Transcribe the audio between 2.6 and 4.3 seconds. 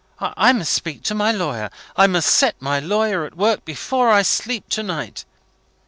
lawyer at work before I